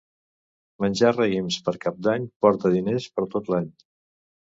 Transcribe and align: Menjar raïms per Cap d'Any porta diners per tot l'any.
Menjar 0.85 1.09
raïms 1.17 1.57
per 1.67 1.73
Cap 1.83 1.99
d'Any 2.07 2.25
porta 2.45 2.71
diners 2.77 3.07
per 3.19 3.27
tot 3.35 3.53
l'any. 3.55 3.69